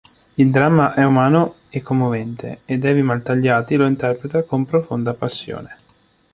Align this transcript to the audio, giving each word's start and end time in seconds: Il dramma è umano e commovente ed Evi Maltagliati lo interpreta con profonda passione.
Il 0.33 0.49
dramma 0.49 0.95
è 0.95 1.03
umano 1.03 1.57
e 1.69 1.83
commovente 1.83 2.61
ed 2.65 2.85
Evi 2.85 3.03
Maltagliati 3.03 3.75
lo 3.75 3.85
interpreta 3.85 4.41
con 4.41 4.65
profonda 4.65 5.13
passione. 5.13 5.75